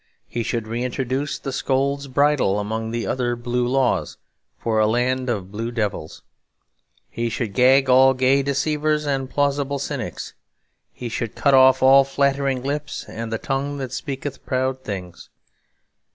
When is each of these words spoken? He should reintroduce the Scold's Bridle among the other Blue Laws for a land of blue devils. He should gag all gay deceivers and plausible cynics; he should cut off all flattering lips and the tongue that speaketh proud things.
He 0.25 0.41
should 0.41 0.67
reintroduce 0.67 1.37
the 1.37 1.51
Scold's 1.53 2.07
Bridle 2.07 2.57
among 2.59 2.89
the 2.89 3.05
other 3.05 3.35
Blue 3.35 3.67
Laws 3.67 4.17
for 4.57 4.79
a 4.79 4.87
land 4.87 5.29
of 5.29 5.51
blue 5.51 5.69
devils. 5.69 6.23
He 7.07 7.29
should 7.29 7.53
gag 7.53 7.87
all 7.87 8.15
gay 8.15 8.41
deceivers 8.41 9.05
and 9.05 9.29
plausible 9.29 9.77
cynics; 9.77 10.33
he 10.91 11.07
should 11.07 11.35
cut 11.35 11.53
off 11.53 11.83
all 11.83 12.03
flattering 12.03 12.63
lips 12.63 13.05
and 13.07 13.31
the 13.31 13.37
tongue 13.37 13.77
that 13.77 13.93
speaketh 13.93 14.43
proud 14.43 14.83
things. 14.83 15.29